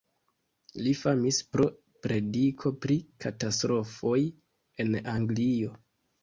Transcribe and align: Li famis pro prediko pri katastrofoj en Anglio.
Li 0.85 0.93
famis 1.01 1.41
pro 1.55 1.67
prediko 2.05 2.71
pri 2.87 2.97
katastrofoj 3.27 4.17
en 4.87 4.91
Anglio. 5.15 5.77